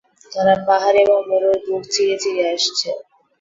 [0.31, 2.89] তারা পাহাড় এবং মরুর বুক চিরে চিরে আসছে।